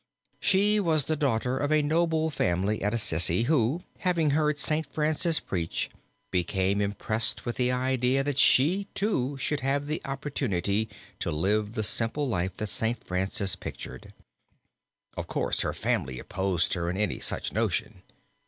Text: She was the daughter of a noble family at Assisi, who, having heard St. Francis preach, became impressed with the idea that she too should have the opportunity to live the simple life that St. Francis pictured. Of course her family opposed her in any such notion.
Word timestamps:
She 0.39 0.79
was 0.79 1.05
the 1.05 1.15
daughter 1.15 1.59
of 1.59 1.71
a 1.71 1.83
noble 1.83 2.31
family 2.31 2.81
at 2.81 2.91
Assisi, 2.91 3.43
who, 3.43 3.81
having 3.99 4.31
heard 4.31 4.57
St. 4.57 4.91
Francis 4.91 5.39
preach, 5.39 5.91
became 6.31 6.81
impressed 6.81 7.45
with 7.45 7.57
the 7.57 7.71
idea 7.71 8.23
that 8.23 8.39
she 8.39 8.87
too 8.95 9.37
should 9.37 9.59
have 9.59 9.85
the 9.85 10.01
opportunity 10.03 10.89
to 11.19 11.29
live 11.29 11.75
the 11.75 11.83
simple 11.83 12.27
life 12.27 12.57
that 12.57 12.69
St. 12.69 13.03
Francis 13.03 13.55
pictured. 13.55 14.11
Of 15.15 15.27
course 15.27 15.61
her 15.61 15.71
family 15.71 16.17
opposed 16.17 16.73
her 16.73 16.89
in 16.89 16.97
any 16.97 17.19
such 17.19 17.53
notion. 17.53 18.01